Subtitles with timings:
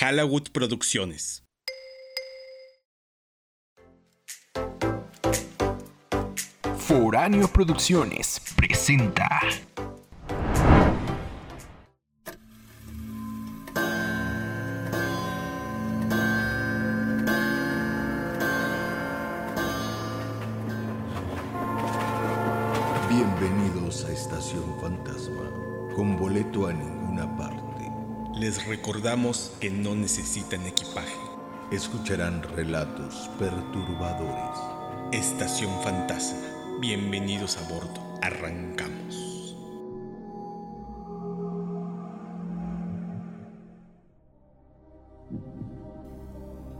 [0.00, 1.42] Halawood Producciones.
[6.76, 9.28] Foráneo Producciones presenta.
[28.48, 31.18] Les recordamos que no necesitan equipaje.
[31.70, 34.58] Escucharán relatos perturbadores.
[35.12, 36.78] Estación Fantasma.
[36.80, 38.18] Bienvenidos a bordo.
[38.22, 39.54] Arrancamos.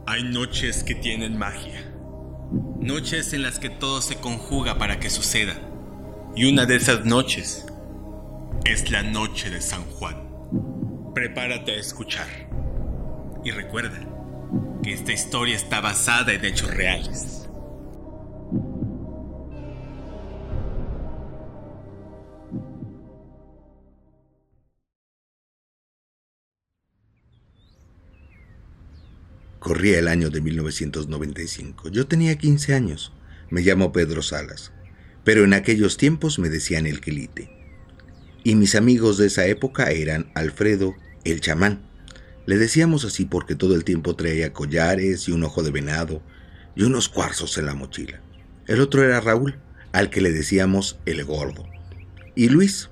[0.07, 1.93] Hay noches que tienen magia.
[2.79, 5.53] Noches en las que todo se conjuga para que suceda.
[6.35, 7.67] Y una de esas noches
[8.65, 10.28] es la noche de San Juan.
[11.19, 12.29] Prepárate a escuchar.
[13.43, 13.99] Y recuerda
[14.81, 17.49] que esta historia está basada en hechos reales.
[29.59, 31.89] Corría el año de 1995.
[31.89, 33.11] Yo tenía 15 años.
[33.49, 34.71] Me llamo Pedro Salas.
[35.25, 37.49] Pero en aquellos tiempos me decían el quelite.
[38.45, 41.81] Y mis amigos de esa época eran Alfredo, el chamán.
[42.45, 46.21] Le decíamos así porque todo el tiempo traía collares y un ojo de venado
[46.75, 48.21] y unos cuarzos en la mochila.
[48.67, 49.59] El otro era Raúl,
[49.91, 51.65] al que le decíamos el gordo.
[52.35, 52.89] Y Luis,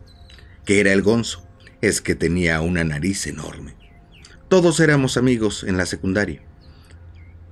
[0.65, 1.47] que era el gonzo,
[1.81, 3.75] es que tenía una nariz enorme.
[4.49, 6.41] Todos éramos amigos en la secundaria.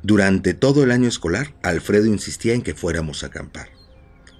[0.01, 3.69] Durante todo el año escolar, Alfredo insistía en que fuéramos a acampar.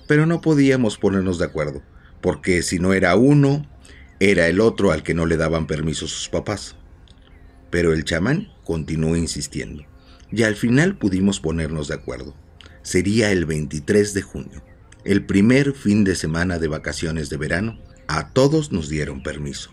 [0.08, 1.82] Pero no podíamos ponernos de acuerdo,
[2.22, 3.68] porque si no era uno,
[4.20, 6.76] era el otro al que no le daban permiso sus papás.
[7.70, 9.84] Pero el chamán continuó insistiendo,
[10.32, 12.36] y al final pudimos ponernos de acuerdo.
[12.82, 14.64] Sería el 23 de junio,
[15.04, 17.80] el primer fin de semana de vacaciones de verano.
[18.08, 19.72] A todos nos dieron permiso.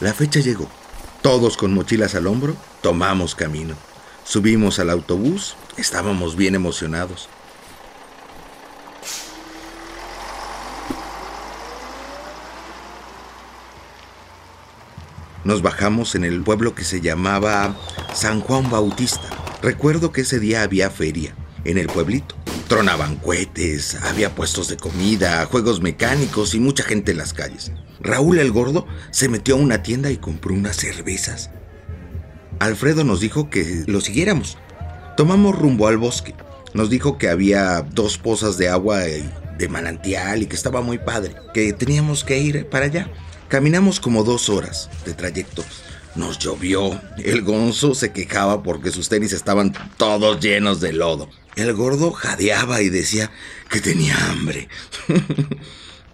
[0.00, 0.70] La fecha llegó.
[1.26, 3.74] Todos con mochilas al hombro, tomamos camino.
[4.22, 7.28] Subimos al autobús, estábamos bien emocionados.
[15.42, 17.74] Nos bajamos en el pueblo que se llamaba
[18.14, 19.28] San Juan Bautista.
[19.62, 21.34] Recuerdo que ese día había feria
[21.64, 22.35] en el pueblito.
[22.68, 27.70] Tronaban cohetes, había puestos de comida, juegos mecánicos y mucha gente en las calles.
[28.00, 31.50] Raúl el gordo se metió a una tienda y compró unas cervezas.
[32.58, 34.58] Alfredo nos dijo que lo siguiéramos.
[35.16, 36.34] Tomamos rumbo al bosque.
[36.74, 41.36] Nos dijo que había dos pozas de agua de manantial y que estaba muy padre,
[41.54, 43.08] que teníamos que ir para allá.
[43.46, 45.64] Caminamos como dos horas de trayecto.
[46.16, 47.00] Nos llovió.
[47.18, 51.28] El gonzo se quejaba porque sus tenis estaban todos llenos de lodo.
[51.56, 53.30] El gordo jadeaba y decía
[53.70, 54.68] que tenía hambre.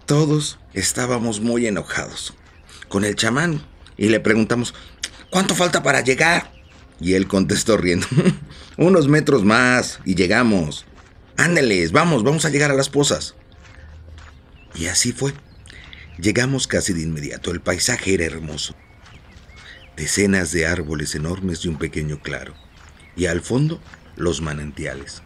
[0.06, 2.34] Todos estábamos muy enojados
[2.88, 3.60] con el chamán
[3.96, 4.72] y le preguntamos,
[5.30, 6.52] ¿cuánto falta para llegar?
[7.00, 8.06] Y él contestó riendo,
[8.76, 10.86] unos metros más y llegamos.
[11.36, 13.34] Ándeles, vamos, vamos a llegar a las pozas.
[14.76, 15.34] Y así fue.
[16.18, 17.50] Llegamos casi de inmediato.
[17.50, 18.76] El paisaje era hermoso.
[19.96, 22.54] Decenas de árboles enormes y un pequeño claro.
[23.16, 23.80] Y al fondo,
[24.14, 25.22] los manantiales.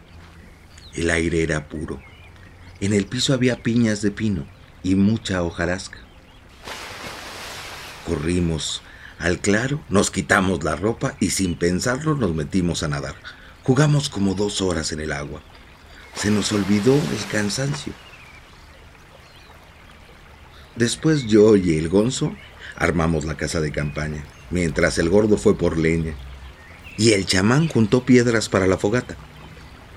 [0.97, 2.01] El aire era puro.
[2.81, 4.47] En el piso había piñas de pino
[4.81, 5.99] y mucha hojarasca.
[8.07, 8.81] Corrimos
[9.19, 13.15] al claro, nos quitamos la ropa y sin pensarlo nos metimos a nadar.
[13.61, 15.41] Jugamos como dos horas en el agua.
[16.15, 17.93] Se nos olvidó el cansancio.
[20.75, 22.35] Después yo y el gonzo
[22.75, 26.15] armamos la casa de campaña, mientras el gordo fue por leña.
[26.97, 29.15] Y el chamán juntó piedras para la fogata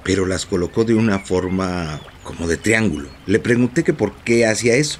[0.05, 3.09] pero las colocó de una forma como de triángulo.
[3.27, 4.99] Le pregunté que por qué hacía eso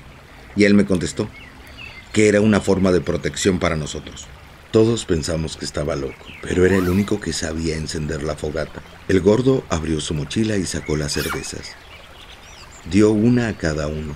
[0.57, 1.29] y él me contestó
[2.13, 4.27] que era una forma de protección para nosotros.
[4.73, 8.83] Todos pensamos que estaba loco, pero era el único que sabía encender la fogata.
[9.09, 11.73] El gordo abrió su mochila y sacó las cervezas.
[12.91, 14.15] Dio una a cada uno.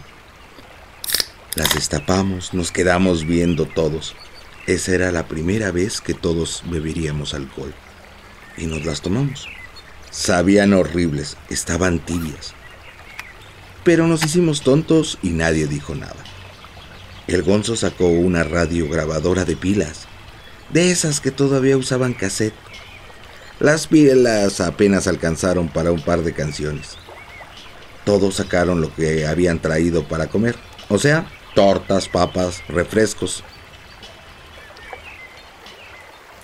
[1.57, 4.15] Las destapamos, nos quedamos viendo todos.
[4.67, 7.75] Esa era la primera vez que todos beberíamos alcohol.
[8.57, 9.49] Y nos las tomamos.
[10.15, 12.55] Sabían horribles, estaban tibias.
[13.83, 16.15] Pero nos hicimos tontos y nadie dijo nada.
[17.27, 20.07] El Gonzo sacó una radio grabadora de pilas,
[20.71, 22.55] de esas que todavía usaban cassette.
[23.59, 26.97] Las pielas apenas alcanzaron para un par de canciones.
[28.05, 30.55] Todos sacaron lo que habían traído para comer,
[30.91, 31.27] o sea,
[31.57, 33.43] tortas, papas, refrescos.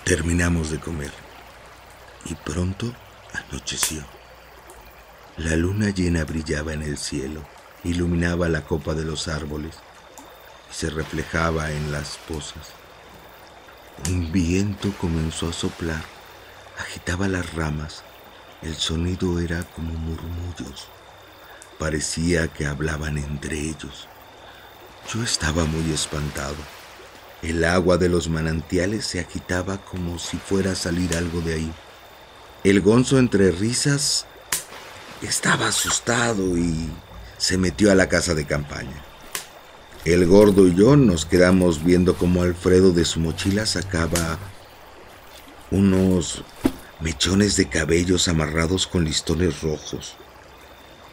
[0.03, 1.13] Terminamos de comer
[2.25, 2.93] y pronto
[3.35, 4.05] anocheció.
[5.37, 7.43] La luna llena brillaba en el cielo,
[7.85, 9.77] iluminaba la copa de los árboles
[10.71, 12.69] y se reflejaba en las pozas.
[14.09, 16.03] Un viento comenzó a soplar,
[16.79, 18.03] agitaba las ramas,
[18.63, 20.89] el sonido era como murmullos,
[21.79, 24.09] parecía que hablaban entre ellos.
[25.13, 26.57] Yo estaba muy espantado.
[27.43, 31.73] El agua de los manantiales se agitaba como si fuera a salir algo de ahí.
[32.63, 34.27] El gonzo entre risas
[35.23, 36.91] estaba asustado y
[37.39, 39.03] se metió a la casa de campaña.
[40.05, 44.39] El gordo y yo nos quedamos viendo cómo Alfredo de su mochila sacaba
[45.71, 46.45] unos
[47.01, 50.17] mechones de cabellos amarrados con listones rojos,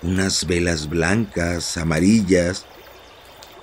[0.01, 2.65] unas velas blancas, amarillas,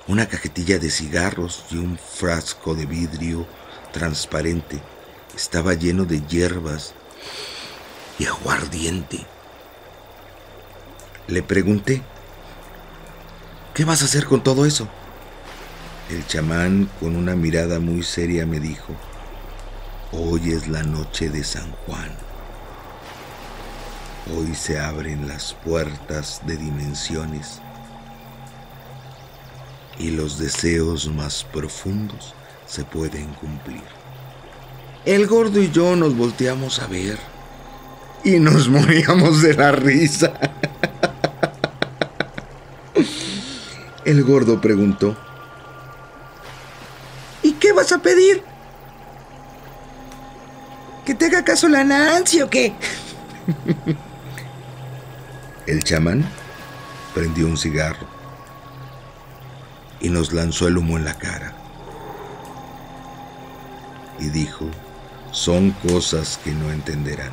[0.07, 3.45] una cajetilla de cigarros y un frasco de vidrio
[3.93, 4.81] transparente.
[5.35, 6.95] Estaba lleno de hierbas
[8.19, 9.25] y aguardiente.
[11.27, 12.01] Le pregunté,
[13.73, 14.87] ¿qué vas a hacer con todo eso?
[16.09, 18.93] El chamán con una mirada muy seria me dijo,
[20.11, 22.11] hoy es la noche de San Juan.
[24.35, 27.59] Hoy se abren las puertas de dimensiones
[29.97, 32.33] y los deseos más profundos
[32.67, 33.83] se pueden cumplir.
[35.05, 37.19] El gordo y yo nos volteamos a ver
[38.25, 40.33] y nos moríamos de la risa.
[44.03, 45.15] El gordo preguntó,
[47.43, 48.43] ¿y qué vas a pedir?
[51.05, 52.73] ¿Que te haga caso la Nancy o qué?
[55.67, 56.25] El chamán
[57.13, 58.07] prendió un cigarro
[59.99, 61.53] y nos lanzó el humo en la cara.
[64.19, 64.65] Y dijo,
[65.31, 67.31] son cosas que no entenderán.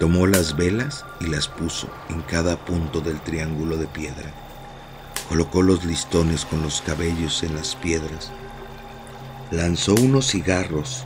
[0.00, 4.32] Tomó las velas y las puso en cada punto del triángulo de piedra.
[5.28, 8.32] Colocó los listones con los cabellos en las piedras.
[9.52, 11.04] Lanzó unos cigarros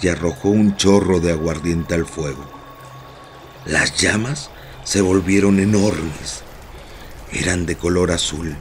[0.00, 2.44] y arrojó un chorro de aguardiente al fuego.
[3.66, 4.50] Las llamas
[4.84, 6.44] se volvieron enormes.
[7.32, 8.56] Eran de color azul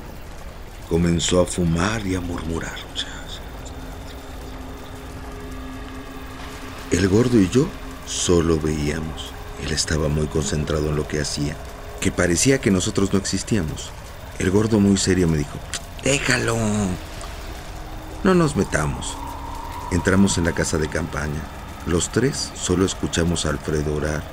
[0.93, 2.75] comenzó a fumar y a murmurar.
[6.91, 7.67] El gordo y yo
[8.05, 9.33] solo veíamos.
[9.63, 11.55] Él estaba muy concentrado en lo que hacía,
[12.01, 13.91] que parecía que nosotros no existíamos.
[14.37, 15.57] El gordo muy serio me dijo,
[16.03, 16.57] déjalo.
[18.23, 19.15] No nos metamos.
[19.91, 21.41] Entramos en la casa de campaña.
[21.85, 24.23] Los tres solo escuchamos a Alfredo orar.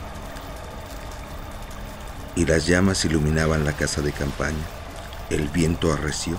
[2.35, 4.67] Y las llamas iluminaban la casa de campaña.
[5.29, 6.39] El viento arreció.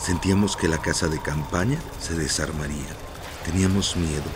[0.00, 2.88] Sentíamos que la casa de campaña se desarmaría.
[3.44, 4.30] Teníamos miedo.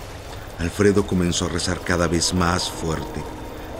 [0.58, 3.22] Alfredo comenzó a rezar cada vez más fuerte.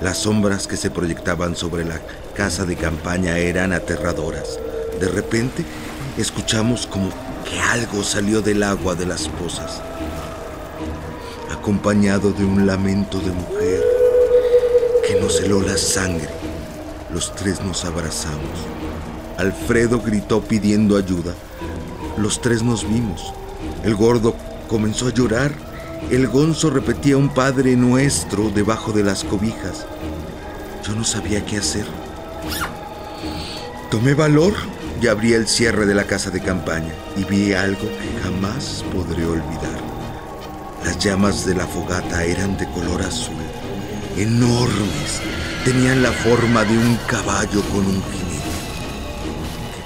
[0.03, 2.01] Las sombras que se proyectaban sobre la
[2.35, 4.59] casa de campaña eran aterradoras.
[4.99, 5.65] De repente,
[6.19, 7.11] escuchamos como
[7.45, 9.81] que algo salió del agua de las pozas,
[11.53, 13.85] acompañado de un lamento de mujer
[15.07, 16.29] que nos heló la sangre.
[17.15, 18.59] Los tres nos abrazamos.
[19.39, 21.33] Alfredo gritó pidiendo ayuda.
[22.17, 23.33] Los tres nos vimos.
[23.85, 24.35] El gordo
[24.69, 25.53] comenzó a llorar.
[26.11, 29.87] El gonzo repetía un Padre Nuestro debajo de las cobijas.
[30.87, 31.87] Yo no sabía qué hacer.
[33.91, 34.55] Tomé valor
[35.01, 39.25] y abrí el cierre de la casa de campaña y vi algo que jamás podré
[39.25, 39.81] olvidar.
[40.85, 43.35] Las llamas de la fogata eran de color azul,
[44.17, 45.21] enormes,
[45.65, 48.03] tenían la forma de un caballo con un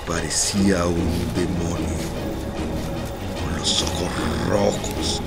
[0.07, 1.99] parecía un demonio,
[3.41, 4.09] con los ojos
[4.49, 5.23] rojos,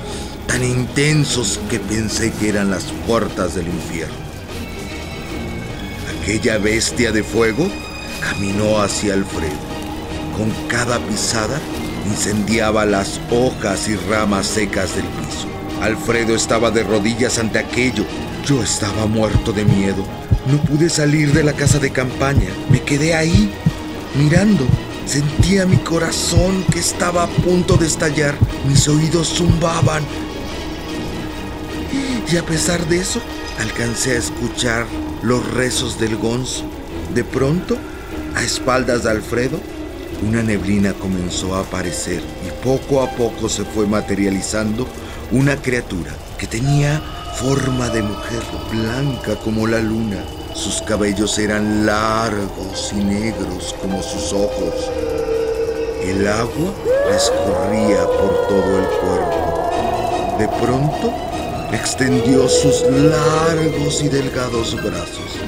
[0.50, 4.16] tan intensos que pensé que eran las puertas del infierno.
[6.20, 7.70] Aquella bestia de fuego
[8.20, 9.60] caminó hacia Alfredo.
[10.36, 11.60] Con cada pisada
[12.08, 15.48] incendiaba las hojas y ramas secas del piso.
[15.84, 18.04] Alfredo estaba de rodillas ante aquello.
[18.44, 20.04] Yo estaba muerto de miedo.
[20.48, 22.50] No pude salir de la casa de campaña.
[22.72, 23.52] Me quedé ahí
[24.16, 24.66] mirando.
[25.06, 28.36] Sentía mi corazón que estaba a punto de estallar.
[28.68, 30.04] Mis oídos zumbaban.
[32.32, 33.20] Y a pesar de eso,
[33.60, 34.86] alcancé a escuchar
[35.24, 36.64] los rezos del gonzo.
[37.16, 37.76] De pronto,
[38.36, 39.60] a espaldas de Alfredo,
[40.28, 44.86] una neblina comenzó a aparecer y poco a poco se fue materializando
[45.32, 47.02] una criatura que tenía
[47.36, 50.24] forma de mujer, blanca como la luna.
[50.54, 54.76] Sus cabellos eran largos y negros como sus ojos.
[56.04, 56.74] El agua
[57.16, 60.38] escurría por todo el cuerpo.
[60.38, 61.29] De pronto,
[61.72, 65.40] extendió sus largos y delgados brazos.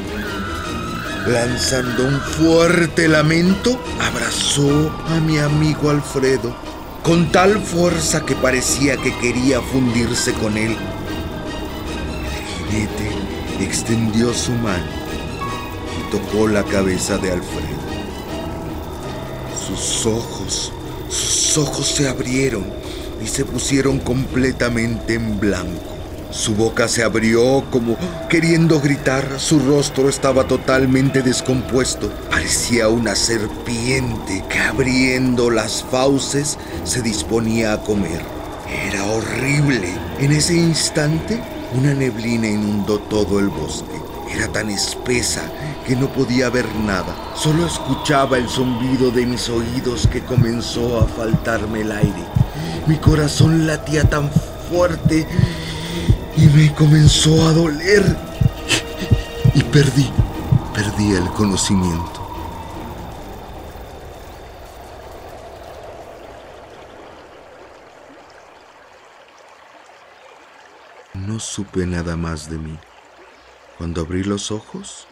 [1.27, 6.55] Lanzando un fuerte lamento, abrazó a mi amigo Alfredo
[7.03, 10.75] con tal fuerza que parecía que quería fundirse con él.
[12.69, 14.85] El jinete extendió su mano
[15.99, 17.81] y tocó la cabeza de Alfredo.
[19.67, 20.73] Sus ojos,
[21.09, 22.65] sus ojos se abrieron
[23.23, 26.00] y se pusieron completamente en blanco.
[26.31, 27.97] Su boca se abrió como
[28.29, 32.09] queriendo gritar, su rostro estaba totalmente descompuesto.
[32.29, 38.21] Parecía una serpiente que abriendo las fauces se disponía a comer.
[38.87, 39.93] Era horrible.
[40.19, 41.37] En ese instante,
[41.77, 43.91] una neblina inundó todo el bosque.
[44.33, 45.41] Era tan espesa
[45.85, 47.13] que no podía ver nada.
[47.35, 52.23] Solo escuchaba el zumbido de mis oídos que comenzó a faltarme el aire.
[52.87, 54.29] Mi corazón latía tan
[54.69, 55.27] fuerte
[56.41, 58.03] y me comenzó a doler.
[59.53, 60.09] Y perdí,
[60.73, 62.19] perdí el conocimiento.
[71.13, 72.75] No supe nada más de mí.
[73.77, 75.05] Cuando abrí los ojos,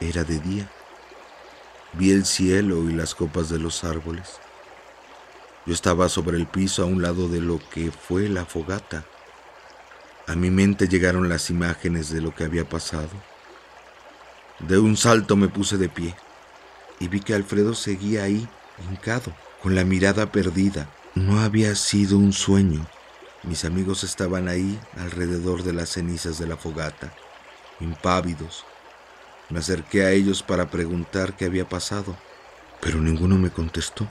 [0.00, 0.70] era de día.
[1.94, 4.38] Vi el cielo y las copas de los árboles.
[5.64, 9.04] Yo estaba sobre el piso a un lado de lo que fue la fogata.
[10.30, 13.10] A mi mente llegaron las imágenes de lo que había pasado.
[14.60, 16.14] De un salto me puse de pie
[17.00, 18.48] y vi que Alfredo seguía ahí,
[18.88, 20.88] hincado, con la mirada perdida.
[21.16, 22.86] No había sido un sueño.
[23.42, 27.12] Mis amigos estaban ahí alrededor de las cenizas de la fogata,
[27.80, 28.64] impávidos.
[29.48, 32.16] Me acerqué a ellos para preguntar qué había pasado,
[32.80, 34.06] pero ninguno me contestó.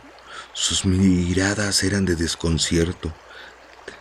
[0.51, 3.13] Sus miradas eran de desconcierto.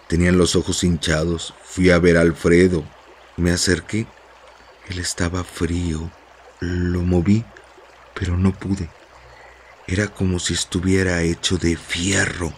[0.09, 1.55] Tenían los ojos hinchados.
[1.63, 2.83] Fui a ver a Alfredo.
[3.37, 4.07] Me acerqué.
[4.89, 6.11] Él estaba frío.
[6.61, 7.45] Lo moví,
[8.15, 8.89] pero no pude.
[9.87, 12.53] Era como si estuviera hecho de fierro.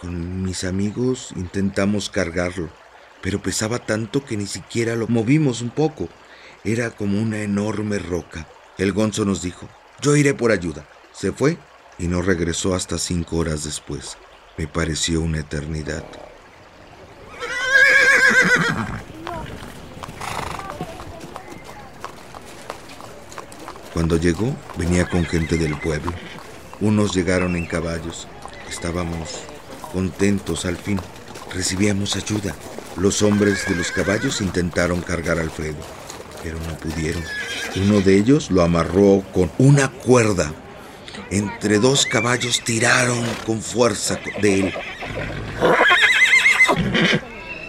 [0.00, 2.68] Con mis amigos intentamos cargarlo,
[3.20, 6.08] pero pesaba tanto que ni siquiera lo movimos un poco.
[6.64, 8.46] Era como una enorme roca.
[8.76, 9.68] El gonzo nos dijo,
[10.00, 10.86] yo iré por ayuda.
[11.12, 11.58] Se fue
[11.98, 14.16] y no regresó hasta cinco horas después.
[14.56, 16.04] Me pareció una eternidad.
[23.98, 26.12] Cuando llegó, venía con gente del pueblo.
[26.80, 28.28] Unos llegaron en caballos.
[28.70, 29.40] Estábamos
[29.92, 31.00] contentos al fin.
[31.52, 32.54] Recibíamos ayuda.
[32.96, 35.78] Los hombres de los caballos intentaron cargar a Alfredo,
[36.44, 37.24] pero no pudieron.
[37.74, 40.52] Uno de ellos lo amarró con una cuerda.
[41.32, 44.74] Entre dos caballos tiraron con fuerza de él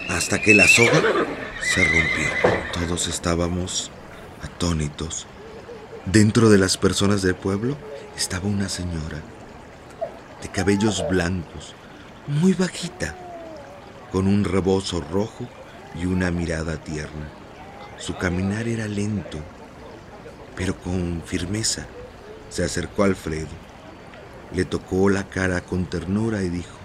[0.08, 1.02] hasta que la soga
[1.60, 2.52] se rompió.
[2.72, 3.90] Todos estábamos
[4.44, 5.26] atónitos.
[6.12, 7.76] Dentro de las personas del pueblo
[8.16, 9.22] estaba una señora
[10.42, 11.76] de cabellos blancos,
[12.26, 13.14] muy bajita,
[14.10, 15.46] con un rebozo rojo
[15.94, 17.28] y una mirada tierna.
[17.96, 19.38] Su caminar era lento,
[20.56, 21.86] pero con firmeza.
[22.48, 23.46] Se acercó a Alfredo,
[24.52, 26.76] le tocó la cara con ternura y dijo,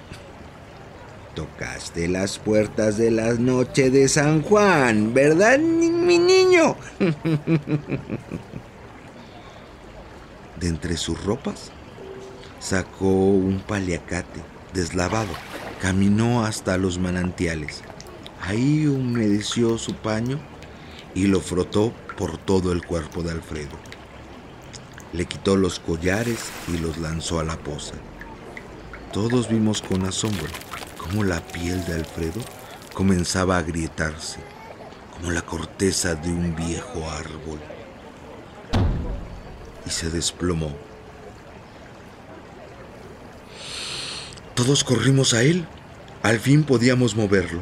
[1.34, 6.75] Tocaste las puertas de la noche de San Juan, ¿verdad, mi niño?
[10.59, 11.71] De entre sus ropas
[12.59, 14.41] sacó un paliacate
[14.74, 15.31] deslavado,
[15.81, 17.81] caminó hasta los manantiales.
[18.41, 20.39] Ahí humedeció su paño
[21.13, 23.77] y lo frotó por todo el cuerpo de Alfredo.
[25.13, 27.95] Le quitó los collares y los lanzó a la poza.
[29.13, 30.47] Todos vimos con asombro
[30.97, 32.41] cómo la piel de Alfredo
[32.93, 34.39] comenzaba a agrietarse,
[35.13, 37.59] como la corteza de un viejo árbol,
[39.86, 40.75] y se desplomó.
[44.56, 45.65] Todos corrimos a él.
[46.24, 47.62] Al fin podíamos moverlo.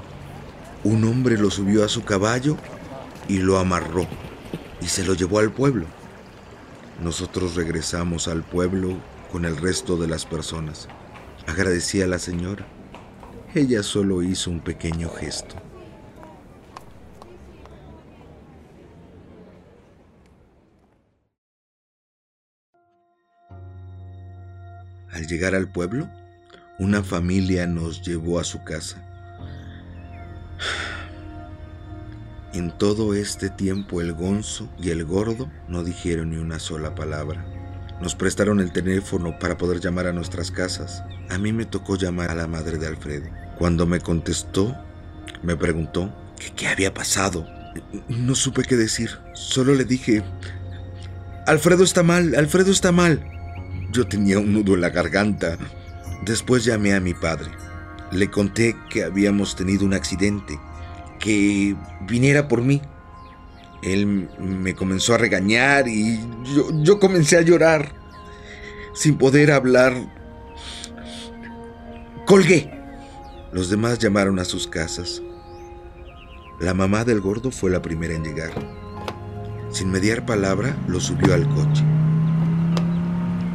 [0.84, 2.58] Un hombre lo subió a su caballo
[3.28, 4.08] y lo amarró
[4.82, 5.86] y se lo llevó al pueblo.
[7.02, 8.98] Nosotros regresamos al pueblo
[9.32, 10.88] con el resto de las personas.
[11.48, 12.68] Agradecí a la señora.
[13.56, 15.63] Ella solo hizo un pequeño gesto.
[25.28, 26.10] Llegar al pueblo,
[26.80, 29.02] una familia nos llevó a su casa.
[32.54, 37.44] En todo este tiempo el gonzo y el gordo no dijeron ni una sola palabra.
[38.02, 41.04] Nos prestaron el teléfono para poder llamar a nuestras casas.
[41.30, 43.28] A mí me tocó llamar a la madre de Alfredo.
[43.58, 44.78] Cuando me contestó,
[45.42, 47.48] me preguntó que qué había pasado.
[48.08, 49.10] No supe qué decir.
[49.34, 50.24] Solo le dije,
[51.48, 53.33] Alfredo está mal, Alfredo está mal.
[53.94, 55.56] Yo tenía un nudo en la garganta.
[56.26, 57.52] Después llamé a mi padre.
[58.12, 60.60] Le conté que habíamos tenido un accidente,
[61.20, 61.76] que
[62.08, 62.82] viniera por mí.
[63.84, 66.20] Él me comenzó a regañar y
[66.56, 67.94] yo, yo comencé a llorar.
[68.96, 69.94] Sin poder hablar,
[72.26, 72.72] colgué.
[73.52, 75.22] Los demás llamaron a sus casas.
[76.60, 78.52] La mamá del gordo fue la primera en llegar.
[79.70, 81.84] Sin mediar palabra, lo subió al coche.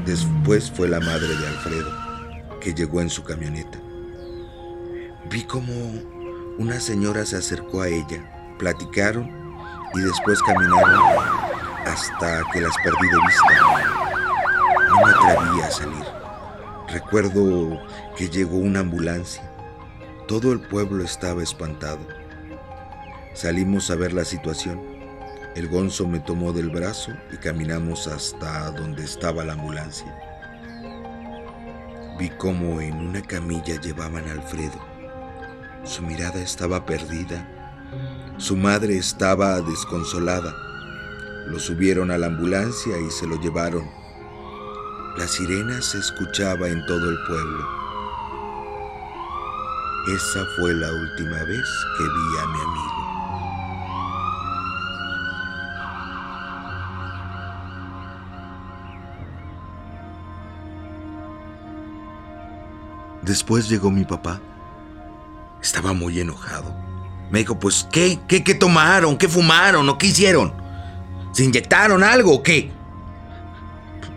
[0.09, 1.93] Después fue la madre de Alfredo,
[2.63, 3.79] que llegó en su camioneta.
[5.29, 5.71] Vi como
[6.57, 9.29] una señora se acercó a ella, platicaron
[9.93, 10.99] y después caminaron
[11.85, 13.61] hasta que las perdí de vista.
[14.89, 16.05] No me atreví a salir.
[16.91, 17.79] Recuerdo
[18.17, 19.43] que llegó una ambulancia.
[20.27, 22.01] Todo el pueblo estaba espantado.
[23.35, 24.98] Salimos a ver la situación.
[25.59, 30.07] El gonzo me tomó del brazo y caminamos hasta donde estaba la ambulancia.
[32.17, 34.79] Vi cómo en una camilla llevaban a Alfredo.
[35.83, 37.45] Su mirada estaba perdida.
[38.37, 40.55] Su madre estaba desconsolada.
[41.49, 43.91] Lo subieron a la ambulancia y se lo llevaron.
[45.17, 47.69] La sirena se escuchaba en todo el pueblo.
[50.15, 53.08] Esa fue la última vez que vi a mi amigo.
[63.29, 64.41] Después llegó mi papá.
[65.63, 66.75] Estaba muy enojado.
[67.31, 68.19] Me dijo, pues, ¿qué?
[68.27, 69.19] ¿Qué, qué tomaron?
[69.19, 69.87] ¿Qué fumaron?
[69.87, 70.55] ¿O qué hicieron?
[71.33, 72.71] ¿Se inyectaron algo o qué?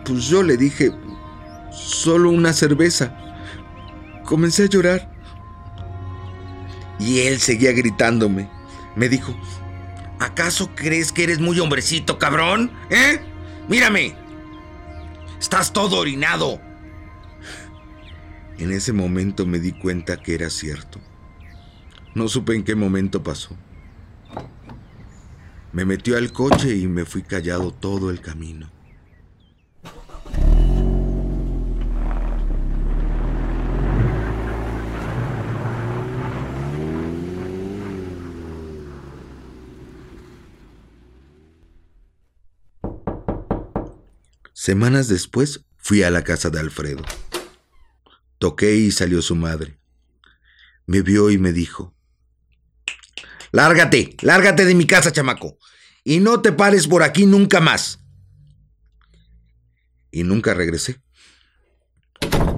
[0.06, 0.94] Pues yo le dije,
[1.74, 3.14] solo una cerveza.
[4.24, 5.12] Comencé a llorar.
[6.98, 8.50] Y él seguía gritándome.
[8.96, 9.36] Me dijo,
[10.20, 12.72] ¿acaso crees que eres muy hombrecito, cabrón?
[12.90, 13.20] ¿Eh?
[13.68, 14.16] Mírame.
[15.38, 16.62] Estás todo orinado.
[18.62, 21.00] En ese momento me di cuenta que era cierto.
[22.14, 23.58] No supe en qué momento pasó.
[25.74, 28.70] Me metió al coche y me fui callado todo el camino.
[44.54, 47.02] Semanas después fui a la casa de Alfredo.
[48.42, 49.78] Toqué y salió su madre.
[50.88, 51.94] Me vio y me dijo,
[53.52, 55.60] Lárgate, lárgate de mi casa, chamaco,
[56.04, 58.00] y no te pares por aquí nunca más.
[60.10, 61.04] Y nunca regresé.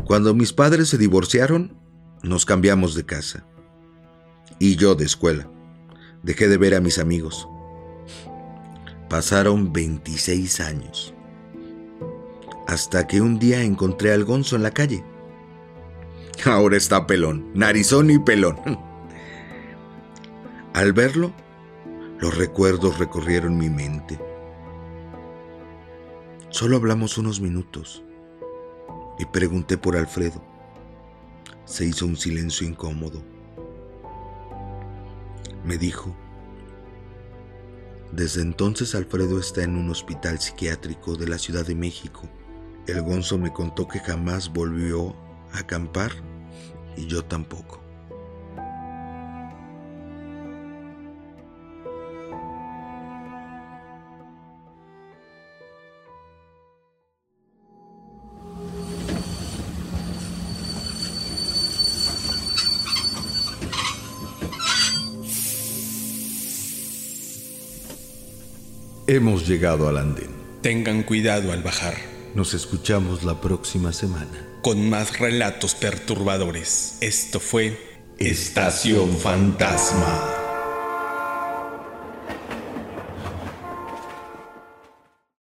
[0.06, 1.78] Cuando mis padres se divorciaron,
[2.22, 3.46] nos cambiamos de casa.
[4.60, 5.52] Y yo de escuela.
[6.24, 7.46] Dejé de ver a mis amigos.
[9.10, 11.13] Pasaron 26 años
[12.67, 15.04] hasta que un día encontré al Gonzo en la calle.
[16.46, 18.58] Ahora está pelón, narizón y pelón.
[20.74, 21.32] Al verlo,
[22.19, 24.19] los recuerdos recorrieron mi mente.
[26.50, 28.04] Solo hablamos unos minutos
[29.19, 30.43] y pregunté por Alfredo.
[31.65, 33.24] Se hizo un silencio incómodo.
[35.63, 36.15] Me dijo,
[38.12, 42.30] desde entonces Alfredo está en un hospital psiquiátrico de la Ciudad de México.
[42.86, 45.15] El Gonzo me contó que jamás volvió
[45.54, 46.12] acampar
[46.98, 47.84] y yo tampoco.
[69.06, 70.32] Hemos llegado al andén.
[70.62, 72.12] Tengan cuidado al bajar.
[72.36, 74.48] Nos escuchamos la próxima semana.
[74.63, 76.98] Con más relatos perturbadores.
[77.00, 77.78] Esto fue
[78.17, 80.33] Estación Fantasma.